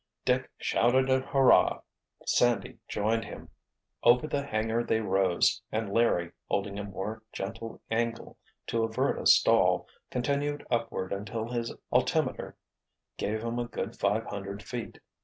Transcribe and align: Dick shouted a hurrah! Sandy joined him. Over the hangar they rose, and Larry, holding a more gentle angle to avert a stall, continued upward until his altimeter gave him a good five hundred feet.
Dick 0.25 0.49
shouted 0.57 1.11
a 1.11 1.19
hurrah! 1.19 1.81
Sandy 2.25 2.79
joined 2.87 3.23
him. 3.25 3.49
Over 4.01 4.25
the 4.25 4.41
hangar 4.43 4.83
they 4.83 4.99
rose, 4.99 5.61
and 5.71 5.93
Larry, 5.93 6.31
holding 6.49 6.79
a 6.79 6.83
more 6.83 7.21
gentle 7.31 7.79
angle 7.91 8.35
to 8.65 8.83
avert 8.83 9.21
a 9.21 9.27
stall, 9.27 9.87
continued 10.09 10.65
upward 10.71 11.13
until 11.13 11.47
his 11.49 11.71
altimeter 11.93 12.57
gave 13.17 13.43
him 13.43 13.59
a 13.59 13.67
good 13.67 13.95
five 13.95 14.25
hundred 14.25 14.63
feet. 14.63 14.97